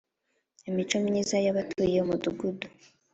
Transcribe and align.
imico 0.69 0.95
myiza 1.07 1.35
y 1.45 1.49
abatuye 1.51 1.97
Umudugudu 2.03 2.67